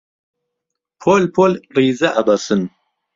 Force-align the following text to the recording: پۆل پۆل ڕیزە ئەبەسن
پۆل 1.01 1.23
پۆل 1.35 1.51
ڕیزە 1.75 2.09
ئەبەسن 2.15 2.61